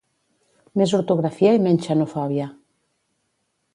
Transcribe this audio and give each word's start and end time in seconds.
Més 0.81 0.93
ortografia 0.99 1.53
i 1.57 1.61
menys 1.67 1.85
xenofòbia 1.91 2.49